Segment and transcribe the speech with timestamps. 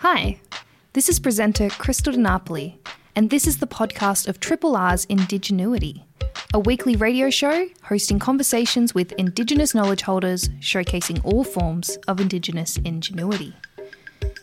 [0.00, 0.38] Hi,
[0.92, 2.78] this is presenter Krystal De Napoli,
[3.16, 6.04] and this is the podcast of Triple R's Indigenuity,
[6.52, 12.76] a weekly radio show hosting conversations with Indigenous knowledge holders showcasing all forms of Indigenous
[12.84, 13.54] ingenuity.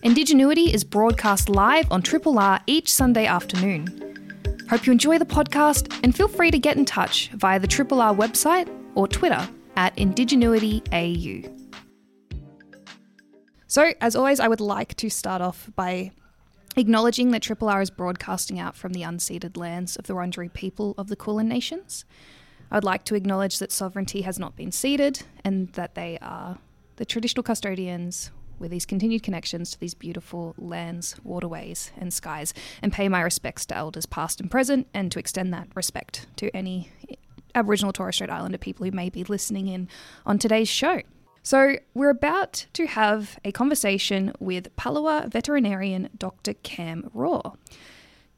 [0.01, 4.65] Indigenuity is broadcast live on Triple R each Sunday afternoon.
[4.71, 8.01] Hope you enjoy the podcast and feel free to get in touch via the Triple
[8.01, 11.62] R website or Twitter at IndigenuityAU.
[13.73, 16.11] So, as always, I would like to start off by
[16.75, 20.93] acknowledging that Triple R is broadcasting out from the unceded lands of the Wurundjeri people
[20.95, 22.05] of the Kulin Nations.
[22.69, 26.59] I'd like to acknowledge that sovereignty has not been ceded and that they are
[26.97, 32.53] the traditional custodians with these continued connections to these beautiful lands, waterways, and skies,
[32.83, 36.55] and pay my respects to elders past and present, and to extend that respect to
[36.55, 36.91] any
[37.55, 39.89] Aboriginal Torres Strait Islander people who may be listening in
[40.27, 41.01] on today's show.
[41.45, 46.53] So, we're about to have a conversation with Palawa veterinarian Dr.
[46.53, 47.55] Cam Raw.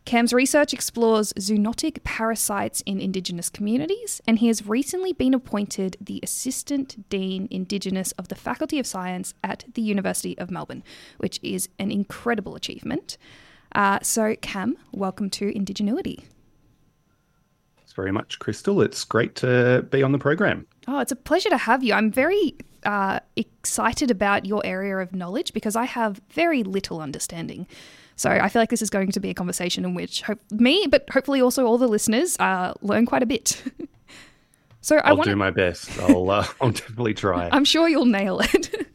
[0.06, 6.20] Cam's research explores zoonotic parasites in Indigenous communities, and he has recently been appointed the
[6.24, 10.84] Assistant Dean Indigenous of the Faculty of Science at the University of Melbourne,
[11.20, 13.20] which is an incredible achievement.
[13.76, 16.24] Uh, so, Cam, welcome to Indigenuity.
[17.78, 18.84] Thanks very much, Krystal.
[18.84, 20.66] It's great to be on the program.
[20.88, 21.94] Oh, it's a pleasure to have you.
[21.94, 22.56] I'm very
[22.86, 27.68] uh, excited about your area of knowledge because I have very little understanding.
[28.16, 30.88] So I feel like this is going to be a conversation in which hope, me,
[30.90, 33.62] but hopefully also all the listeners, uh, learn quite a bit.
[34.82, 35.32] so I will wanna...
[35.32, 36.00] do my best.
[36.00, 37.50] I'll, uh, I'll definitely try.
[37.52, 38.88] I'm sure you'll nail it.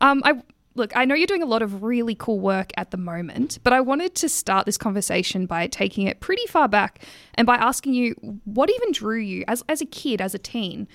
[0.00, 0.40] um, I
[0.76, 0.96] look.
[0.96, 3.80] I know you're doing a lot of really cool work at the moment, but I
[3.80, 7.02] wanted to start this conversation by taking it pretty far back
[7.34, 10.86] and by asking you what even drew you as as a kid, as a teen,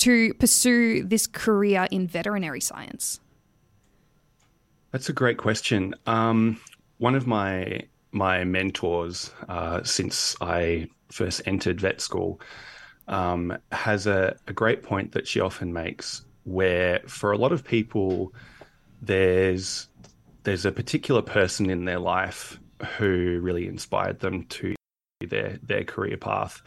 [0.00, 3.20] to pursue this career in veterinary science?
[4.92, 5.94] That's a great question.
[6.06, 6.60] Um,
[6.98, 12.40] one of my my mentors uh, since I first entered vet school
[13.06, 17.64] um, has a, a great point that she often makes, where for a lot of
[17.64, 18.32] people,
[19.00, 19.88] there's
[20.42, 22.58] there's a particular person in their life
[22.96, 24.74] who really inspired them to
[25.28, 26.62] their their career path.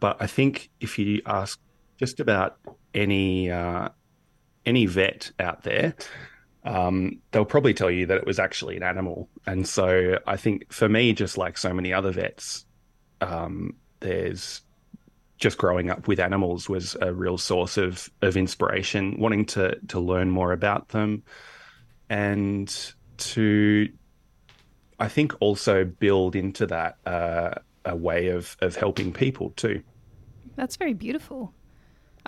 [0.00, 1.58] But I think if you ask
[1.98, 2.56] just about
[2.94, 3.88] any uh,
[4.64, 5.94] any vet out there,
[6.64, 9.28] um, they'll probably tell you that it was actually an animal.
[9.46, 12.66] And so I think for me, just like so many other vets,
[13.20, 14.62] um, there's
[15.38, 20.00] just growing up with animals was a real source of of inspiration, wanting to to
[20.00, 21.22] learn more about them,
[22.08, 23.88] and to
[25.00, 27.54] I think also build into that uh,
[27.84, 29.82] a way of of helping people too.
[30.56, 31.54] That's very beautiful.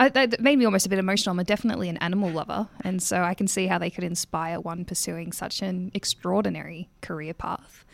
[0.00, 1.38] I, that made me almost a bit emotional.
[1.38, 4.87] I'm definitely an animal lover, and so I can see how they could inspire one
[4.87, 7.84] pursuing such an extraordinary career path.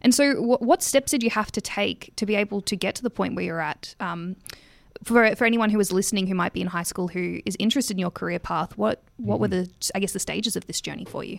[0.00, 2.94] And so, what, what steps did you have to take to be able to get
[2.96, 3.94] to the point where you're at?
[4.00, 4.36] Um,
[5.04, 7.94] for for anyone who is listening who might be in high school who is interested
[7.94, 9.64] in your career path, what what were mm-hmm.
[9.64, 11.38] the I guess the stages of this journey for you?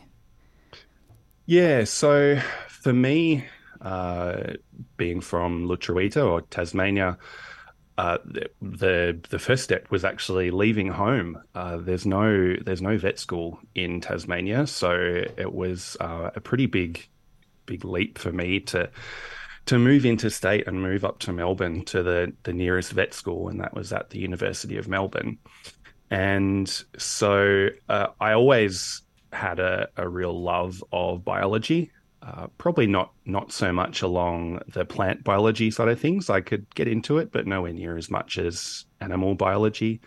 [1.47, 3.45] Yeah, so for me,
[3.81, 4.53] uh,
[4.95, 7.17] being from Lutruwita or Tasmania,
[7.97, 8.17] uh,
[8.61, 11.41] the the first step was actually leaving home.
[11.53, 14.91] Uh, there's no there's no vet school in Tasmania, so
[15.37, 17.07] it was uh, a pretty big
[17.65, 18.89] big leap for me to
[19.65, 23.61] to move interstate and move up to Melbourne to the the nearest vet school, and
[23.61, 25.37] that was at the University of Melbourne.
[26.09, 29.01] And so uh, I always
[29.31, 31.91] had a, a real love of biology.
[32.25, 36.29] Uh, probably not not so much along the plant biology side of things.
[36.29, 39.99] I could get into it, but nowhere near as much as animal biology.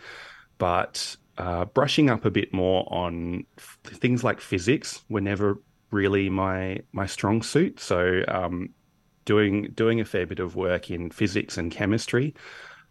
[0.57, 5.61] But uh, brushing up a bit more on f- things like physics were never
[5.91, 7.81] really my my strong suit.
[7.81, 8.71] So um,
[9.27, 12.35] doing doing a fair bit of work in physics and chemistry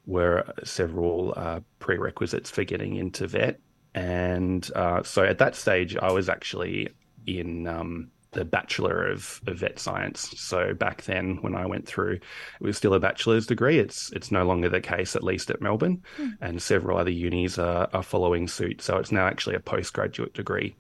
[0.06, 3.60] were several uh, prerequisites for getting into vet.
[3.96, 6.90] And uh, so at that stage, I was actually
[7.26, 10.34] in um, the Bachelor of, of Vet Science.
[10.38, 13.80] So back then, when I went through, it was still a bachelor's degree.
[13.80, 16.34] It's it's no longer the case, at least at Melbourne, mm.
[16.42, 18.82] and several other unis are, are following suit.
[18.82, 20.76] So it's now actually a postgraduate degree.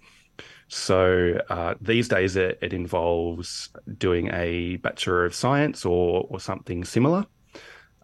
[0.67, 6.83] So uh, these days, it, it, involves doing a Bachelor of Science or or something
[6.83, 7.25] similar,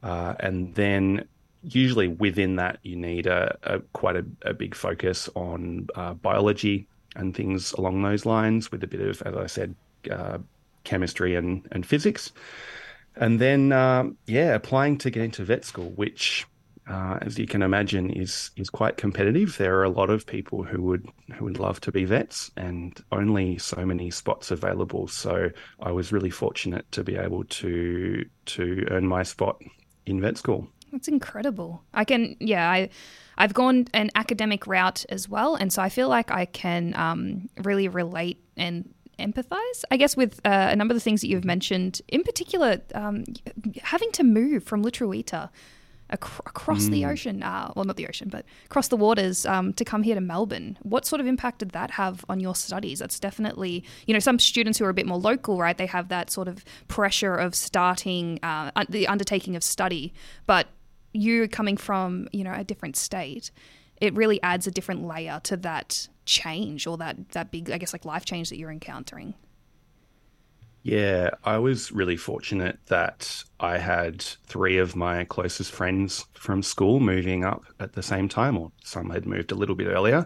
[0.02, 1.28] uh, and then
[1.64, 6.88] usually within that you need a, a quite a, a, big focus on uh, biology
[7.16, 9.76] and things along those lines, with a bit of, as I said,
[10.10, 10.38] uh,
[10.84, 12.32] chemistry and, and physics.
[13.16, 16.46] And then, uh, yeah, applying to get into vet school, which
[16.88, 19.58] uh, as you can imagine, is is quite competitive.
[19.58, 23.00] There are a lot of people who would who would love to be vets, and
[23.12, 25.08] only so many spots available.
[25.08, 29.62] So I was really fortunate to be able to to earn my spot
[30.06, 30.68] in vet school.
[30.92, 31.82] That's incredible.
[31.94, 32.90] I can, yeah, I,
[33.42, 37.50] I've gone an academic route as well, and so I feel like I can um,
[37.64, 41.44] really relate and empathize, I guess, with uh, a number of the things that you've
[41.44, 42.04] mentioned.
[42.08, 43.24] In particular, um,
[43.82, 45.50] having to move from Lutruwita
[46.12, 46.92] ac- across mm.
[46.92, 50.14] the ocean, uh, well, not the ocean, but across the waters um, to come here
[50.14, 50.78] to Melbourne.
[50.84, 53.00] What sort of impact did that have on your studies?
[53.00, 55.80] That's definitely, you know, some students who are a bit more local, right?
[55.80, 60.14] They have that sort of pressure of starting uh, the undertaking of study,
[60.46, 60.68] but
[61.14, 63.52] you coming from, you know, a different state,
[64.00, 67.94] it really adds a different layer to that change or that that big, I guess,
[67.94, 69.36] like life change that you're encountering.
[70.84, 77.00] Yeah, I was really fortunate that I had three of my closest friends from school
[77.00, 80.26] moving up at the same time, or some had moved a little bit earlier.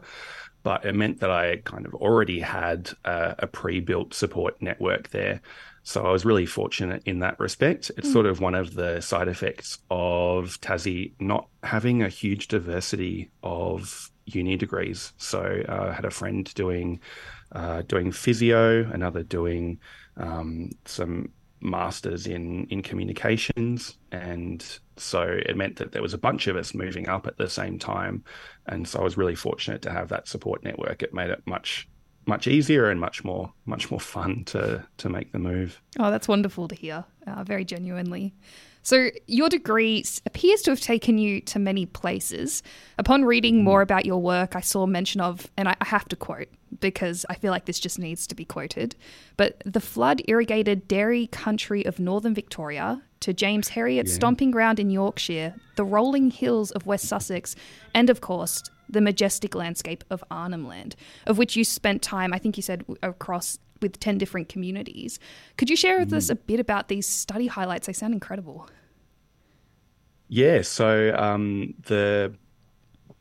[0.63, 5.09] But it meant that I kind of already had a, a pre built support network
[5.09, 5.41] there.
[5.87, 7.91] So I was really fortunate in that respect.
[7.95, 8.13] It's mm.
[8.13, 14.09] sort of one of the side effects of Tassie not having a huge diversity of
[14.25, 15.13] uni degrees.
[15.17, 16.99] So uh, I had a friend doing
[17.51, 19.79] uh, doing physio, another doing
[20.17, 21.29] um, some
[21.61, 26.73] masters in in communications, and so it meant that there was a bunch of us
[26.73, 28.23] moving up at the same time,
[28.65, 31.03] and so I was really fortunate to have that support network.
[31.03, 31.87] It made it much
[32.25, 35.81] much easier and much more much more fun to to make the move.
[35.99, 37.05] Oh, that's wonderful to hear.
[37.27, 38.33] Uh, very genuinely.
[38.85, 42.61] So, your degree appears to have taken you to many places.
[42.99, 46.49] Upon reading more about your work, I saw mention of, and I have to quote
[46.79, 48.95] because I feel like this just needs to be quoted,
[49.37, 54.17] but the flood irrigated dairy country of northern Victoria to James Herriot's yeah.
[54.17, 57.55] stomping ground in Yorkshire, the rolling hills of West Sussex,
[57.95, 60.95] and of course, the majestic landscape of Arnhem Land,
[61.25, 65.19] of which you spent time, I think you said, across with 10 different communities.
[65.57, 66.17] Could you share with mm.
[66.17, 67.87] us a bit about these study highlights?
[67.87, 68.69] They sound incredible.
[70.27, 72.33] Yeah, so um, the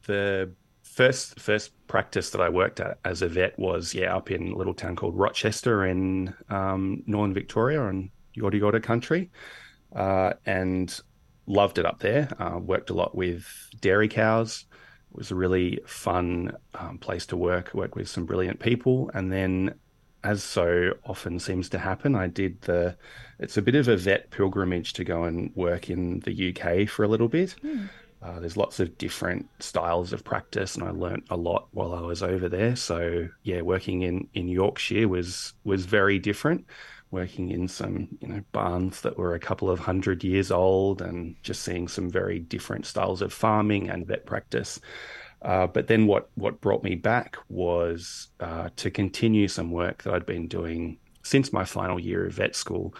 [0.06, 0.50] the
[0.82, 4.56] first first practice that I worked at as a vet was yeah up in a
[4.56, 9.30] little town called Rochester in um, northern Victoria and Yorta Yorta country,
[9.94, 10.98] uh, and
[11.46, 12.28] loved it up there.
[12.38, 13.46] Uh, worked a lot with
[13.80, 14.64] dairy cows.
[15.14, 17.72] It was a really fun um, place to work.
[17.72, 19.74] Work with some brilliant people, and then
[20.24, 22.96] as so often seems to happen, I did the.
[23.38, 27.04] It's a bit of a vet pilgrimage to go and work in the UK for
[27.04, 27.54] a little bit.
[27.62, 27.88] Mm.
[28.20, 32.00] Uh, there's lots of different styles of practice, and I learnt a lot while I
[32.00, 32.74] was over there.
[32.74, 36.64] So yeah, working in in Yorkshire was was very different.
[37.14, 41.36] Working in some you know barns that were a couple of hundred years old, and
[41.44, 44.80] just seeing some very different styles of farming and vet practice.
[45.42, 50.12] Uh, but then what what brought me back was uh, to continue some work that
[50.12, 52.94] I'd been doing since my final year of vet school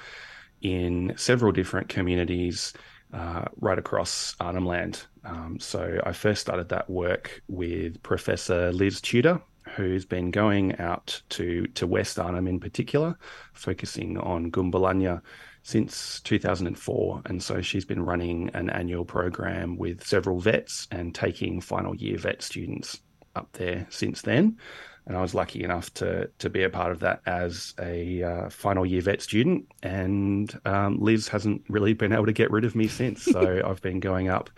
[0.63, 2.73] in several different communities
[3.13, 5.07] uh, right across Arnhem Land.
[5.25, 9.41] Um, so I first started that work with Professor Liz Tudor,
[9.77, 13.17] who's been going out to to West Arnhem in particular,
[13.53, 15.23] focusing on Gunbalanya
[15.65, 17.23] since 2004.
[17.25, 22.19] And so she's been running an annual program with several vets and taking final year
[22.19, 23.01] vet students
[23.35, 24.59] up there since then.
[25.07, 28.49] And I was lucky enough to to be a part of that as a uh,
[28.51, 29.67] final year vet student.
[29.83, 33.23] And um, Liz hasn't really been able to get rid of me since.
[33.25, 34.51] So I've been going up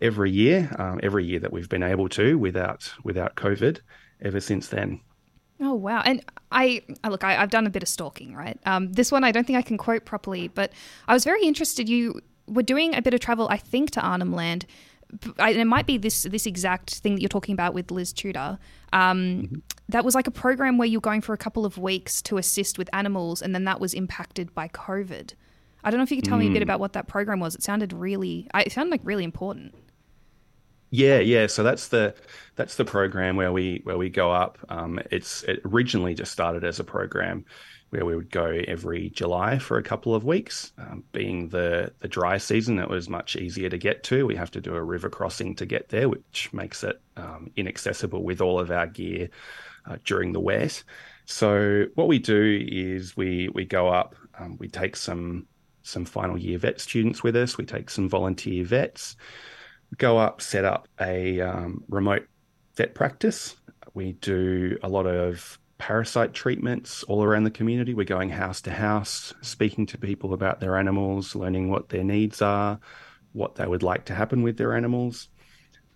[0.00, 3.80] every year, um, every year that we've been able to without without COVID
[4.22, 5.00] ever since then.
[5.60, 6.02] Oh wow!
[6.04, 8.58] And I look, I, have done a bit of stalking, right?
[8.66, 10.72] Um, this one I don't think I can quote properly, but
[11.08, 11.88] I was very interested.
[11.88, 14.66] You were doing a bit of travel, I think, to Arnhem Land.
[15.38, 18.58] And it might be this this exact thing that you're talking about with Liz Tudor.
[18.92, 19.54] Um, mm-hmm.
[19.88, 22.76] That was like a program where you're going for a couple of weeks to assist
[22.76, 25.34] with animals, and then that was impacted by COVID.
[25.84, 26.40] I don't know if you could tell mm.
[26.40, 26.64] me a bit mm.
[26.64, 27.54] about what that program was.
[27.54, 29.72] It sounded really, it sounded like really important.
[30.90, 31.46] Yeah, yeah.
[31.46, 32.14] So that's the
[32.54, 34.58] that's the program where we where we go up.
[34.68, 37.44] Um, it's it originally just started as a program
[37.90, 40.72] where we would go every July for a couple of weeks.
[40.78, 44.26] Um, being the the dry season, it was much easier to get to.
[44.26, 48.22] We have to do a river crossing to get there, which makes it um, inaccessible
[48.22, 49.28] with all of our gear
[49.86, 50.82] uh, during the wet.
[51.26, 54.14] So what we do is we we go up.
[54.38, 55.46] Um, we take some
[55.82, 57.58] some final year vet students with us.
[57.58, 59.16] We take some volunteer vets
[59.98, 62.26] go up, set up a um, remote
[62.76, 63.56] vet practice.
[63.94, 67.94] We do a lot of parasite treatments all around the community.
[67.94, 72.40] We're going house to house, speaking to people about their animals, learning what their needs
[72.42, 72.78] are,
[73.32, 75.28] what they would like to happen with their animals.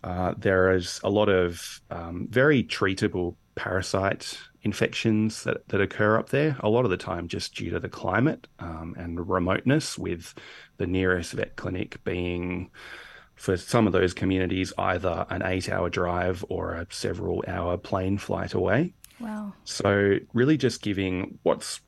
[0.02, 6.30] Uh, there is a lot of um, very treatable parasite infections that, that occur up
[6.30, 10.34] there, a lot of the time just due to the climate um, and remoteness, with
[10.78, 12.70] the nearest vet clinic being,
[13.40, 18.18] for some of those communities, either an eight hour drive or a several hour plane
[18.18, 18.92] flight away.
[19.18, 19.54] Wow.
[19.64, 21.80] So, really just giving what's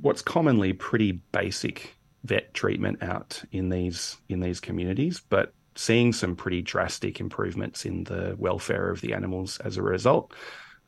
[0.00, 1.94] what's commonly pretty basic
[2.24, 8.02] vet treatment out in these in these communities, but seeing some pretty drastic improvements in
[8.02, 10.34] the welfare of the animals as a result.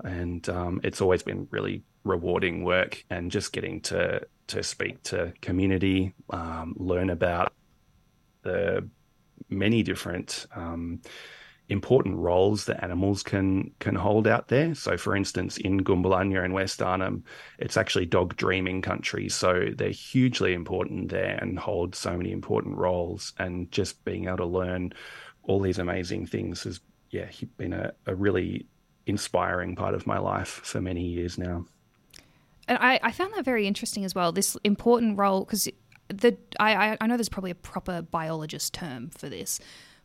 [0.03, 5.33] And um, it's always been really rewarding work and just getting to to speak to
[5.43, 7.53] community, um, learn about
[8.43, 8.89] the
[9.49, 11.01] many different um,
[11.69, 14.75] important roles that animals can can hold out there.
[14.75, 17.25] So, for instance, in Gunbalanya and West Arnhem,
[17.59, 22.77] it's actually dog dreaming country, so they're hugely important there and hold so many important
[22.77, 23.33] roles.
[23.39, 24.93] And just being able to learn
[25.43, 26.81] all these amazing things has,
[27.11, 27.27] yeah,
[27.57, 28.67] been a, a really
[29.07, 31.65] inspiring part of my life for many years now.
[32.67, 34.31] And I, I found that very interesting as well.
[34.31, 35.69] This important role because
[36.09, 39.61] the I, I know there's probably a proper biologist term for this,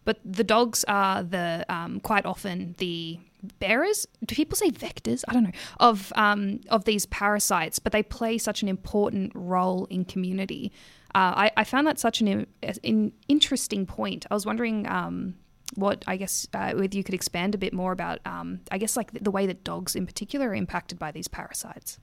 [0.05, 3.19] but the dogs are the um, quite often the
[3.59, 4.07] bearers.
[4.25, 5.23] Do people say vectors?
[5.27, 9.85] I don't know of um, of these parasites, but they play such an important role
[9.85, 10.71] in community.
[11.15, 12.47] Uh, I, I, found that such an,
[12.83, 14.25] an, interesting point.
[14.31, 15.35] I was wondering um,
[15.75, 18.97] what I guess uh, whether you could expand a bit more about um, I guess
[18.97, 21.99] like the way that dogs in particular are impacted by these parasites.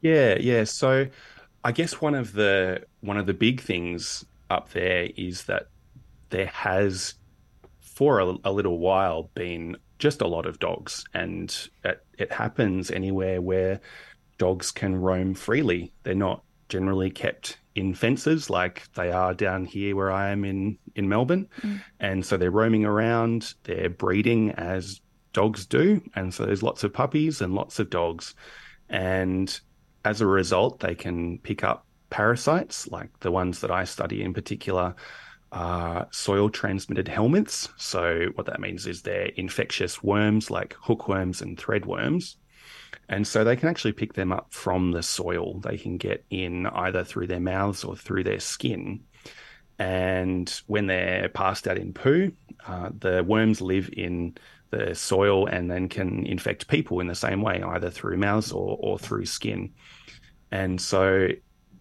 [0.00, 0.64] Yeah, yeah.
[0.64, 1.08] So
[1.64, 5.68] I guess one of the one of the big things up there is that
[6.30, 7.14] there has,
[7.80, 12.90] for a, a little while, been just a lot of dogs, and it, it happens
[12.90, 13.80] anywhere where
[14.38, 15.92] dogs can roam freely.
[16.02, 20.78] They're not generally kept in fences like they are down here where I am in
[20.96, 21.80] in Melbourne, mm.
[22.00, 23.54] and so they're roaming around.
[23.64, 25.00] They're breeding as
[25.32, 28.34] dogs do, and so there's lots of puppies and lots of dogs,
[28.88, 29.60] and
[30.04, 34.34] as a result, they can pick up parasites like the ones that I study in
[34.34, 34.94] particular
[35.52, 37.68] are soil transmitted helminths.
[37.76, 42.36] So, what that means is they're infectious worms like hookworms and threadworms.
[43.08, 45.60] And so they can actually pick them up from the soil.
[45.60, 49.00] They can get in either through their mouths or through their skin.
[49.78, 52.32] And when they're passed out in poo,
[52.66, 54.36] uh, the worms live in
[54.72, 58.76] the soil and then can infect people in the same way, either through mouths or,
[58.80, 59.72] or through skin.
[60.50, 61.28] And so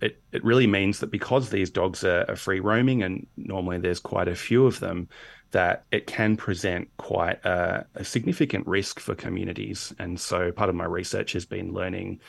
[0.01, 3.99] it, it really means that because these dogs are, are, free roaming and normally there's
[3.99, 5.07] quite a few of them,
[5.51, 9.93] that it can present quite a, a, significant risk for communities.
[9.99, 12.19] And so part of my research has been learning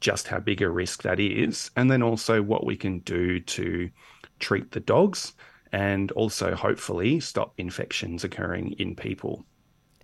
[0.00, 3.90] just how big a risk that is, and then also what we can do to
[4.38, 5.34] treat the dogs
[5.72, 9.44] and also hopefully stop infections occurring in people.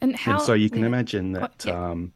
[0.01, 0.35] And how?
[0.35, 0.87] And so you can yeah.
[0.87, 1.65] imagine that.
[1.67, 1.91] Yeah.
[1.91, 2.13] Um,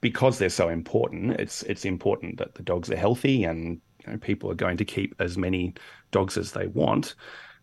[0.00, 4.18] because they're so important, it's it's important that the dogs are healthy and you know,
[4.18, 5.74] people are going to keep as many
[6.10, 7.14] dogs as they want.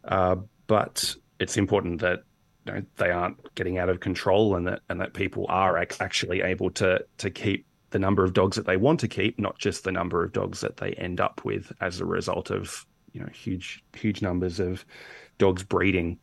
[0.05, 2.23] Uh, but it's important that
[2.65, 6.41] you know, they aren't getting out of control and that and that people are actually
[6.41, 9.83] able to to keep the number of dogs that they want to keep, not just
[9.83, 13.29] the number of dogs that they end up with as a result of you know
[13.33, 14.85] huge huge numbers of
[15.37, 16.17] dogs breeding.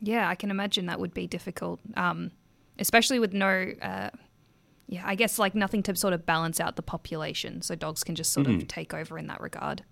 [0.00, 2.30] Yeah, I can imagine that would be difficult, um,
[2.78, 3.72] especially with no.
[3.80, 4.10] Uh
[4.90, 8.14] yeah, I guess like nothing to sort of balance out the population, so dogs can
[8.14, 8.56] just sort mm.
[8.56, 9.84] of take over in that regard.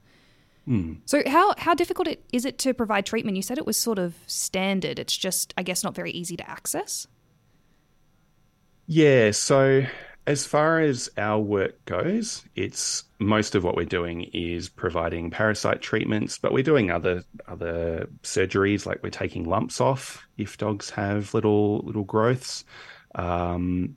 [0.66, 0.98] Mm.
[1.04, 3.36] So how how difficult it, is it to provide treatment?
[3.36, 4.98] You said it was sort of standard.
[4.98, 7.06] It's just I guess not very easy to access.
[8.86, 9.84] Yeah, so
[10.26, 15.80] as far as our work goes, it's most of what we're doing is providing parasite
[15.80, 21.32] treatments, but we're doing other other surgeries like we're taking lumps off if dogs have
[21.32, 22.64] little little growths.
[23.14, 23.96] Um,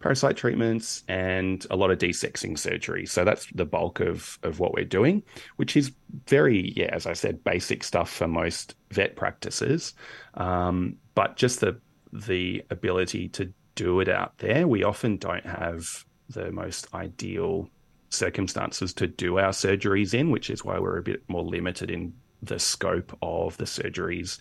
[0.00, 3.04] parasite treatments and a lot of desexing surgery.
[3.06, 5.22] So that's the bulk of of what we're doing,
[5.56, 5.92] which is
[6.26, 9.94] very, yeah, as I said, basic stuff for most vet practices.
[10.34, 11.80] Um, but just the
[12.12, 17.70] the ability to do it out there, we often don't have the most ideal
[18.10, 22.12] circumstances to do our surgeries in, which is why we're a bit more limited in
[22.42, 24.40] the scope of the surgeries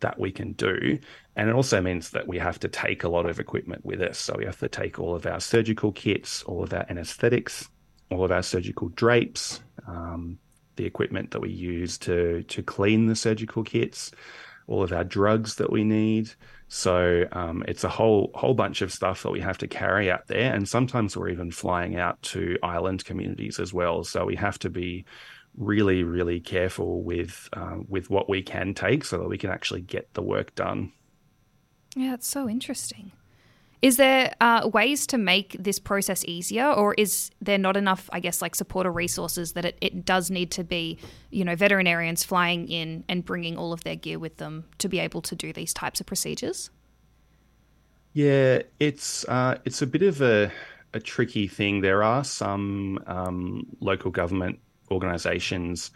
[0.00, 0.98] that we can do.
[1.36, 4.18] And it also means that we have to take a lot of equipment with us.
[4.18, 7.68] So we have to take all of our surgical kits, all of our anesthetics,
[8.10, 10.38] all of our surgical drapes, um,
[10.76, 14.10] the equipment that we use to to clean the surgical kits,
[14.66, 16.30] all of our drugs that we need.
[16.68, 20.26] So um, it's a whole whole bunch of stuff that we have to carry out
[20.26, 24.04] there, and sometimes we're even flying out to island communities as well.
[24.04, 25.04] So we have to be
[25.56, 29.82] really, really careful with uh, with what we can take so that we can actually
[29.82, 30.92] get the work done.
[31.94, 33.12] Yeah, it's so interesting.
[33.84, 38.20] Is there uh, ways to make this process easier, or is there not enough, I
[38.20, 40.98] guess, like support or resources that it, it does need to be,
[41.28, 45.00] you know, veterinarians flying in and bringing all of their gear with them to be
[45.00, 46.70] able to do these types of procedures?
[48.14, 50.50] Yeah, it's uh, it's a bit of a,
[50.94, 51.82] a tricky thing.
[51.82, 54.60] There are some um, local government
[54.90, 55.90] organisations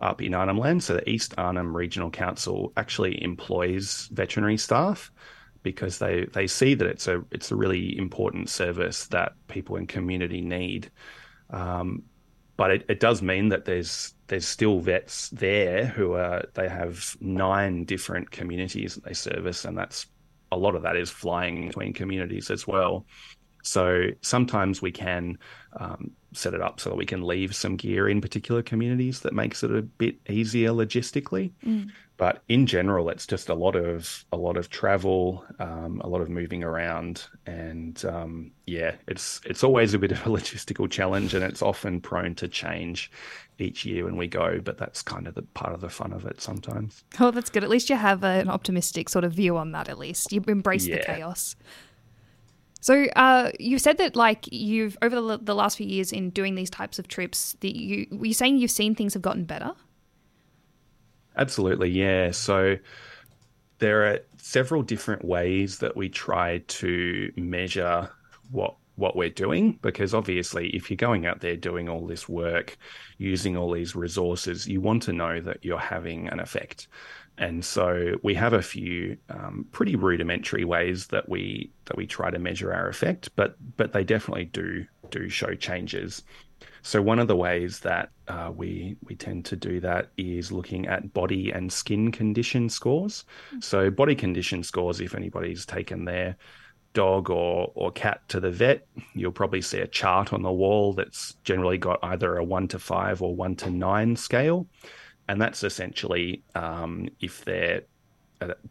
[0.00, 0.82] up in Arnhem Land.
[0.84, 5.10] So the East Arnhem Regional Council actually employs veterinary staff
[5.66, 9.86] because they, they see that it's a it's a really important service that people in
[9.88, 10.92] community need.
[11.50, 12.04] Um,
[12.56, 17.16] but it, it does mean that there's there's still vets there who are they have
[17.20, 20.06] nine different communities that they service, and that's
[20.52, 23.04] a lot of that is flying between communities as well.
[23.64, 25.38] So sometimes we can
[25.76, 29.32] um, set it up so that we can leave some gear in particular communities that
[29.32, 31.52] makes it a bit easier logistically.
[31.64, 31.90] Mm.
[32.18, 36.22] But in general, it's just a lot of a lot of travel, um, a lot
[36.22, 41.34] of moving around, and um, yeah, it's it's always a bit of a logistical challenge,
[41.34, 43.10] and it's often prone to change
[43.58, 44.60] each year when we go.
[44.64, 47.04] But that's kind of the part of the fun of it sometimes.
[47.20, 47.62] Oh, that's good.
[47.62, 49.90] At least you have an optimistic sort of view on that.
[49.90, 50.96] At least you embrace yeah.
[50.96, 51.54] the chaos.
[52.80, 56.54] So uh, you said that like you've over the, the, last few years in doing
[56.54, 59.72] these types of trips, that you were you saying you've seen things have gotten better?
[61.36, 62.30] Absolutely, yeah.
[62.30, 62.76] So
[63.78, 68.10] there are several different ways that we try to measure
[68.50, 72.78] what what we're doing because obviously if you're going out there doing all this work
[73.18, 76.88] using all these resources you want to know that you're having an effect
[77.38, 82.30] and so we have a few um, pretty rudimentary ways that we that we try
[82.30, 86.22] to measure our effect, but but they definitely do do show changes.
[86.82, 90.86] So one of the ways that uh, we we tend to do that is looking
[90.86, 93.24] at body and skin condition scores.
[93.48, 93.60] Mm-hmm.
[93.60, 96.36] So body condition scores, if anybody's taken their
[96.94, 100.94] dog or or cat to the vet, you'll probably see a chart on the wall
[100.94, 104.66] that's generally got either a one to five or one to nine scale
[105.28, 107.82] and that's essentially um, if they're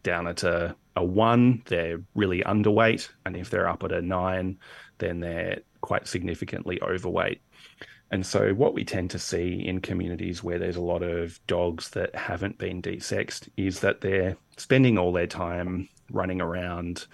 [0.03, 4.57] down at a, a one, they're really underweight, and if they're up at a nine,
[4.99, 7.41] then they're quite significantly overweight.
[8.11, 11.89] And so, what we tend to see in communities where there's a lot of dogs
[11.89, 17.07] that haven't been desexed is that they're spending all their time running around,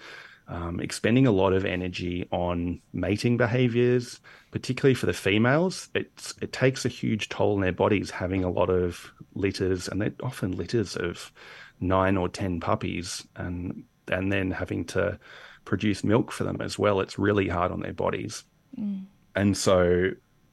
[0.48, 5.88] um, expending a lot of energy on mating behaviors, particularly for the females.
[5.94, 10.00] It's, it takes a huge toll on their bodies having a lot of litters, and
[10.00, 11.32] they're often litters of
[11.80, 15.18] nine or 10 puppies, and, and then having to
[15.64, 17.00] produce milk for them as well.
[17.00, 18.44] It's really hard on their bodies.
[18.78, 19.04] Mm.
[19.34, 20.10] And so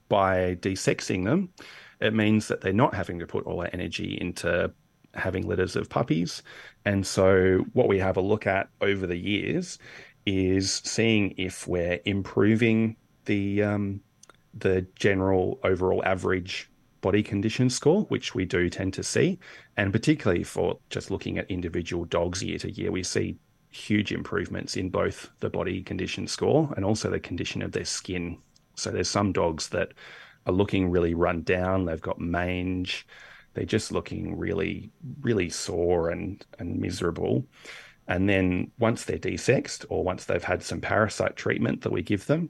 [0.07, 1.49] by desexing them,
[1.99, 4.71] it means that they're not having to put all that energy into
[5.13, 6.43] having litters of puppies.
[6.85, 9.77] And so, what we have a look at over the years
[10.25, 14.01] is seeing if we're improving the um,
[14.53, 16.68] the general overall average
[17.01, 19.39] body condition score, which we do tend to see,
[19.77, 23.37] and particularly for just looking at individual dogs year to year, we see
[23.71, 28.37] huge improvements in both the body condition score and also the condition of their skin.
[28.75, 29.93] So there's some dogs that
[30.45, 33.05] are looking really run down, they've got mange,
[33.53, 37.45] they're just looking really, really sore and, and miserable.
[38.07, 42.25] And then once they're desexed or once they've had some parasite treatment that we give
[42.25, 42.49] them,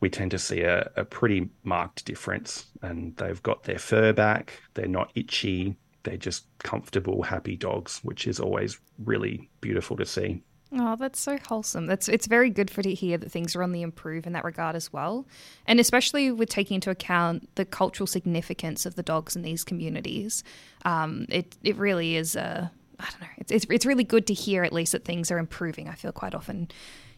[0.00, 2.66] we tend to see a, a pretty marked difference.
[2.82, 8.26] And they've got their fur back, they're not itchy, they're just comfortable, happy dogs, which
[8.26, 10.42] is always really beautiful to see.
[10.72, 11.86] Oh, that's so wholesome.
[11.86, 14.44] That's it's very good for to hear that things are on the improve in that
[14.44, 15.26] regard as well,
[15.66, 20.42] and especially with taking into account the cultural significance of the dogs in these communities.
[20.84, 23.26] Um, it it really is a I don't know.
[23.38, 25.88] It's, it's it's really good to hear at least that things are improving.
[25.88, 26.68] I feel quite often,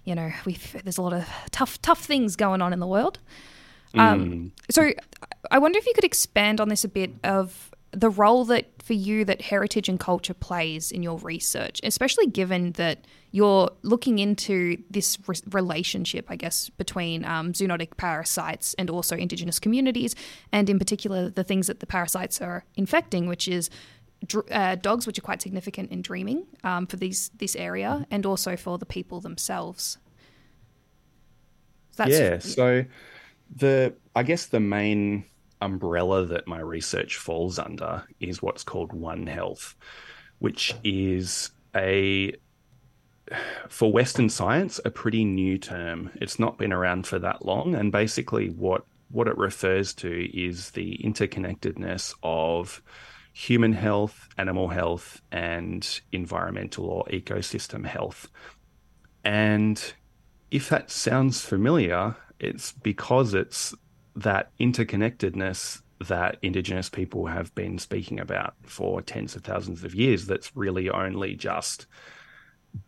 [0.08, 3.18] you know, we there's a lot of tough tough things going on in the world.
[3.94, 4.50] Um, mm.
[4.70, 4.92] So
[5.50, 8.94] I wonder if you could expand on this a bit of the role that for
[8.94, 14.82] you that heritage and culture plays in your research, especially given that you're looking into
[14.90, 20.14] this re- relationship, I guess, between um, zoonotic parasites and also indigenous communities,
[20.52, 23.68] and in particular the things that the parasites are infecting, which is
[24.26, 28.26] dr- uh, dogs, which are quite significant in dreaming um, for these this area, and
[28.26, 29.98] also for the people themselves.
[31.96, 32.38] That's, yeah.
[32.38, 32.84] So
[33.54, 35.24] the I guess the main
[35.60, 39.74] umbrella that my research falls under is what's called One Health,
[40.38, 42.34] which is a
[43.68, 46.10] for Western science a pretty new term.
[46.14, 50.70] It's not been around for that long, and basically what what it refers to is
[50.72, 52.82] the interconnectedness of
[53.38, 58.28] human health, animal health, and environmental or ecosystem health.
[59.22, 59.80] And
[60.50, 63.72] if that sounds familiar, it's because it's
[64.16, 70.26] that interconnectedness that Indigenous people have been speaking about for tens of thousands of years
[70.26, 71.86] that's really only just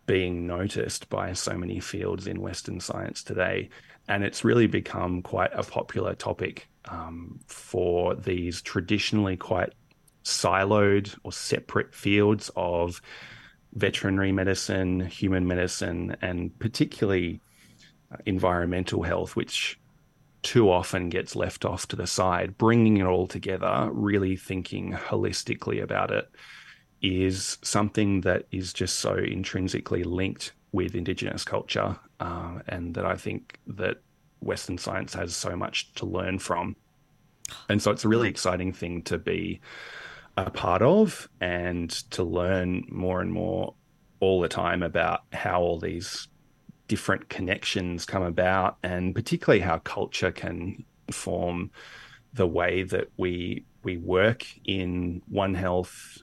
[0.05, 3.69] being noticed by so many fields in Western science today.
[4.09, 9.71] And it's really become quite a popular topic um, for these traditionally quite
[10.23, 13.01] siloed or separate fields of
[13.73, 17.39] veterinary medicine, human medicine, and particularly
[18.11, 19.79] uh, environmental health, which
[20.43, 22.57] too often gets left off to the side.
[22.57, 26.29] Bringing it all together, really thinking holistically about it,
[27.01, 33.15] is something that is just so intrinsically linked with Indigenous culture, uh, and that I
[33.15, 34.01] think that
[34.39, 36.75] Western science has so much to learn from.
[37.69, 39.61] And so it's a really exciting thing to be
[40.37, 43.75] a part of and to learn more and more
[44.19, 46.27] all the time about how all these
[46.87, 51.71] different connections come about and particularly how culture can form
[52.33, 56.21] the way that we we work in One Health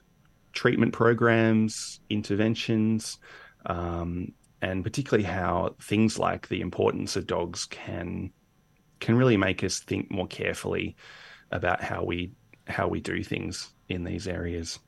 [0.53, 3.17] treatment programs, interventions,
[3.65, 8.31] um, and particularly how things like the importance of dogs can
[8.99, 10.95] can really make us think more carefully
[11.51, 12.31] about how we
[12.67, 14.79] how we do things in these areas.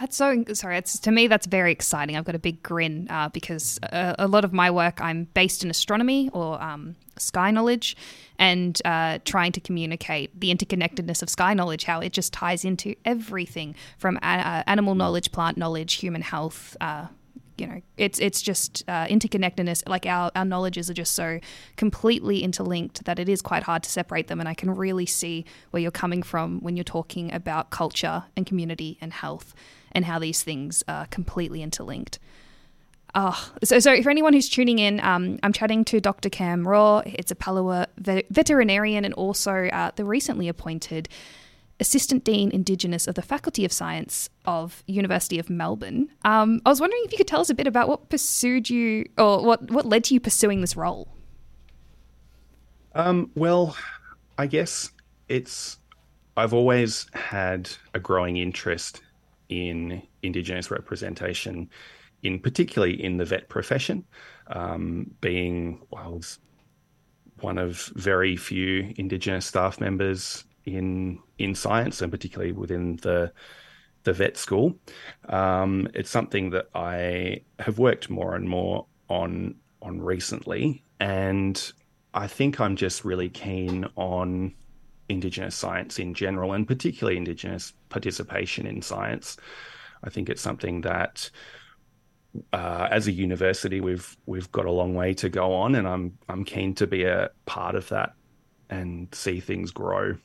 [0.00, 0.78] That's so sorry.
[0.78, 2.16] It's to me that's very exciting.
[2.16, 5.62] I've got a big grin uh, because a, a, lot of my work I'm based
[5.62, 7.96] in astronomy or um, sky knowledge,
[8.38, 12.94] and uh, trying to communicate the interconnectedness of sky knowledge, how it just ties into
[13.04, 17.06] everything from uh, animal knowledge, plant knowledge, human health, uh,
[17.58, 19.88] you know, it's it's just uh, interconnectedness.
[19.88, 21.40] Like our our knowledges are just so
[21.76, 24.40] completely interlinked that it is quite hard to separate them.
[24.40, 28.46] And I can really see where you're coming from when you're talking about culture and
[28.46, 29.54] community and health
[29.92, 32.18] and how these things are completely interlinked.
[33.14, 36.28] Oh, so, so for anyone who's tuning in, um, I'm chatting to Dr.
[36.28, 37.02] Cam Raw.
[37.06, 41.08] It's a Palawa veterinarian and also uh, the recently appointed
[41.78, 46.08] Assistant Dean Indigenous of the Faculty of Science of University of Melbourne.
[46.24, 49.08] Um, I was wondering if you could tell us a bit about what pursued you,
[49.18, 51.08] or what what led to you pursuing this role.
[52.94, 53.76] Um, well,
[54.38, 54.90] I guess
[55.28, 55.78] it's
[56.36, 59.02] I've always had a growing interest
[59.48, 61.70] in Indigenous representation,
[62.22, 64.04] in particularly in the vet profession,
[64.48, 66.20] um, being well,
[67.40, 73.32] one of very few Indigenous staff members in in science and particularly within the
[74.02, 74.76] the vet school.
[75.28, 81.72] Um, it's something that I have worked more and more on on recently, and
[82.14, 84.54] I think I'm just really keen on
[85.08, 89.36] Indigenous science in general, and particularly Indigenous participation in science.
[90.02, 91.30] I think it's something that,
[92.52, 96.18] uh, as a university, we've we've got a long way to go on, and I'm
[96.28, 98.14] I'm keen to be a part of that
[98.70, 100.16] and see things grow.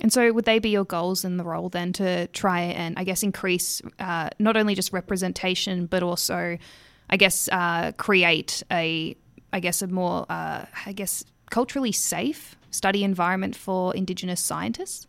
[0.00, 3.04] And so, would they be your goals in the role then to try and, I
[3.04, 6.58] guess, increase uh, not only just representation, but also,
[7.08, 9.16] I guess, uh, create a,
[9.52, 15.06] I guess, a more, uh, I guess, culturally safe study environment for Indigenous scientists?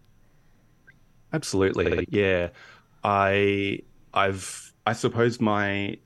[1.34, 2.50] Absolutely, yeah.
[3.04, 3.80] I,
[4.14, 5.98] I've, I suppose my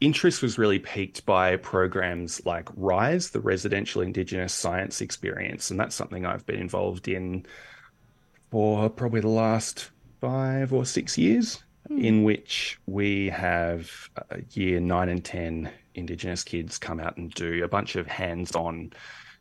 [0.00, 5.94] interest was really piqued by programs like RISE, the Residential Indigenous Science Experience, and that's
[5.94, 7.46] something I've been involved in
[8.52, 12.04] for probably the last five or six years, mm.
[12.04, 13.90] in which we have
[14.30, 18.54] uh, year nine and 10 Indigenous kids come out and do a bunch of hands
[18.54, 18.92] on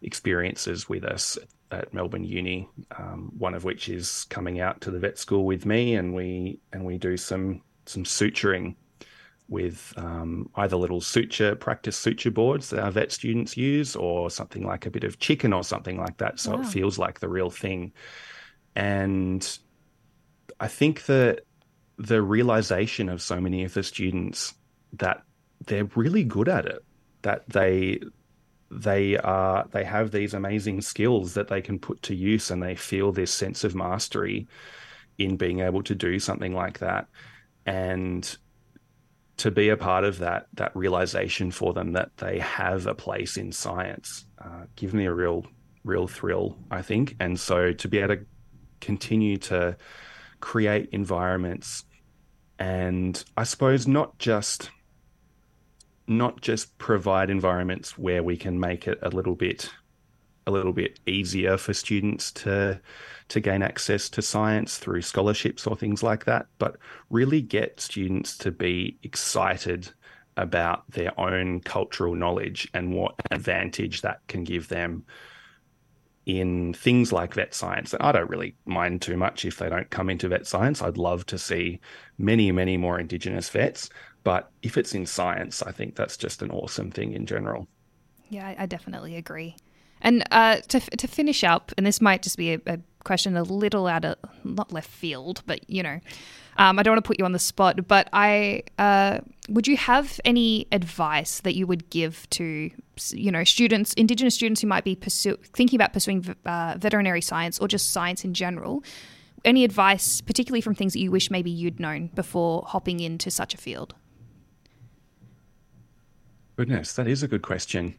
[0.01, 1.37] experiences with us
[1.71, 2.69] at Melbourne Uni.
[2.97, 6.61] Um, one of which is coming out to the vet school with me, and we
[6.71, 8.75] and we do some some suturing
[9.49, 14.65] with um, either little suture practice suture boards that our vet students use, or something
[14.65, 16.61] like a bit of chicken or something like that, so wow.
[16.61, 17.91] it feels like the real thing.
[18.75, 19.59] And
[20.59, 21.41] I think that
[21.97, 24.53] the realization of so many of the students
[24.93, 25.23] that
[25.65, 26.83] they're really good at it,
[27.21, 27.99] that they
[28.71, 32.75] they are they have these amazing skills that they can put to use and they
[32.75, 34.47] feel this sense of mastery
[35.17, 37.07] in being able to do something like that.
[37.65, 38.37] And
[39.37, 43.37] to be a part of that that realization for them that they have a place
[43.37, 45.45] in science uh, give me a real
[45.83, 47.15] real thrill i think.
[47.19, 48.25] And so to be able to
[48.81, 49.77] continue to
[50.39, 51.85] create environments.
[52.59, 54.69] And I suppose not just
[56.07, 59.71] not just provide environments where we can make it a little bit
[60.47, 62.79] a little bit easier for students to
[63.29, 66.75] to gain access to science through scholarships or things like that, but
[67.09, 69.89] really get students to be excited
[70.35, 75.05] about their own cultural knowledge and what advantage that can give them
[76.25, 77.93] in things like vet science.
[77.93, 80.81] And I don't really mind too much if they don't come into vet science.
[80.81, 81.79] I'd love to see
[82.17, 83.89] many, many more Indigenous vets.
[84.23, 87.67] But if it's in science, I think that's just an awesome thing in general.
[88.29, 89.55] Yeah, I definitely agree.
[90.01, 93.43] And uh, to, to finish up, and this might just be a, a question a
[93.43, 95.99] little out of not left field, but you know,
[96.57, 99.77] um, I don't want to put you on the spot, but I uh, would you
[99.77, 102.69] have any advice that you would give to
[103.11, 107.59] you know students, Indigenous students who might be pursue, thinking about pursuing uh, veterinary science
[107.59, 108.83] or just science in general?
[109.43, 113.55] Any advice, particularly from things that you wish maybe you'd known before hopping into such
[113.55, 113.95] a field?
[116.57, 117.95] Goodness, that is a good question.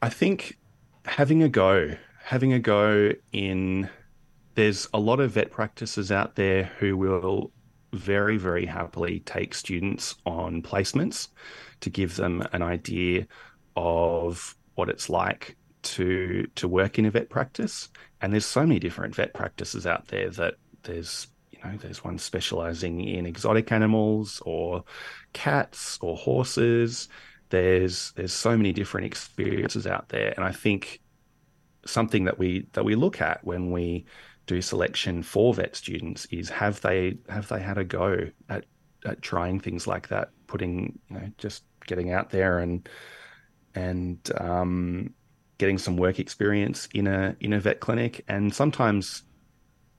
[0.00, 0.56] I think
[1.04, 3.90] having a go, having a go in
[4.54, 7.50] there's a lot of vet practices out there who will
[7.94, 11.28] very, very happily take students on placements
[11.80, 13.26] to give them an idea
[13.76, 17.88] of what it's like to to work in a vet practice.
[18.20, 22.18] And there's so many different vet practices out there that there's you know there's one
[22.18, 24.84] specializing in exotic animals or
[25.32, 27.08] cats or horses.
[27.50, 31.00] There's there's so many different experiences out there, and I think
[31.86, 34.06] something that we that we look at when we
[34.46, 38.64] do selection for vet students is have they have they had a go at
[39.04, 42.88] at trying things like that, putting you know just getting out there and
[43.74, 45.12] and um,
[45.58, 49.22] getting some work experience in a in a vet clinic, and sometimes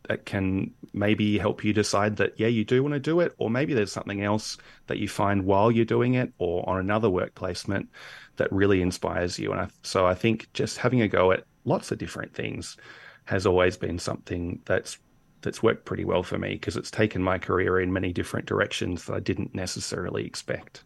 [0.08, 3.50] that can maybe help you decide that yeah you do want to do it, or
[3.50, 7.34] maybe there's something else that you find while you're doing it, or on another work
[7.36, 7.90] placement
[8.38, 9.52] that really inspires you.
[9.52, 12.78] And I, so I think just having a go at lots of different things
[13.26, 14.98] has always been something that's
[15.42, 19.06] that's worked pretty well for me because it's taken my career in many different directions
[19.06, 20.84] that I didn't necessarily expect.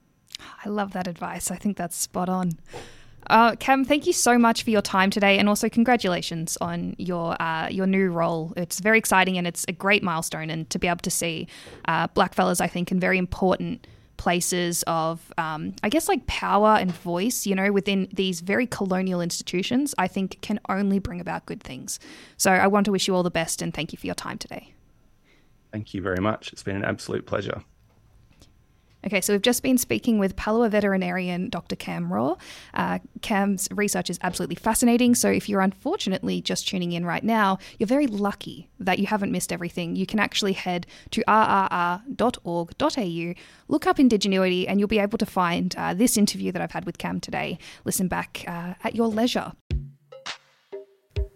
[0.66, 1.50] I love that advice.
[1.50, 2.52] I think that's spot on.
[3.28, 7.42] Uh, Cam, thank you so much for your time today, and also congratulations on your
[7.42, 8.54] uh, your new role.
[8.58, 11.48] It's very exciting and it's a great milestone, and to be able to see
[11.86, 13.86] uh, blackfellas, I think, in very important
[14.20, 19.22] places of, um, I guess, like power and voice, you know, within these very colonial
[19.22, 22.00] institutions, I think can only bring about good things.
[22.36, 24.38] So I want to wish you all the best and thank you for your time
[24.38, 24.74] today.
[25.72, 26.52] Thank you very much.
[26.52, 27.64] It's been an absolute pleasure.
[29.06, 31.78] Okay, so we've just been speaking with Palawa veterinarian Dr.
[31.78, 32.36] Cam Raw.
[32.74, 35.16] Uh, Cam's research is absolutely fascinating.
[35.16, 39.32] So if you're unfortunately just tuning in right now, you're very lucky that you haven't
[39.32, 39.96] missed everything.
[39.96, 42.14] You can actually head to rrr.org.au,
[43.70, 46.86] look up Indigenuity, and you'll be able to find uh, this interview that I've had
[46.86, 47.58] with Cam today.
[47.86, 49.54] Listen back uh, at your leisure.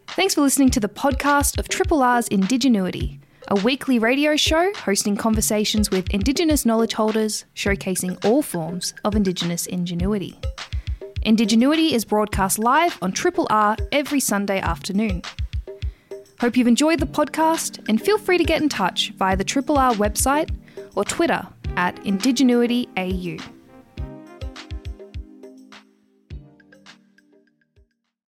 [0.09, 3.19] Thanks for listening to the podcast of Triple R's Indigenuity
[3.53, 9.67] a weekly radio show hosting conversations with Indigenous knowledge holders, showcasing all forms of Indigenous
[9.67, 10.39] ingenuity.
[11.21, 15.21] Indigenuity is broadcast live on Triple R every Sunday afternoon.
[16.39, 19.77] Hope you've enjoyed the podcast and feel free to get in touch via the Triple
[19.77, 20.49] R website
[20.95, 23.52] or Twitter at IndigenuityAU.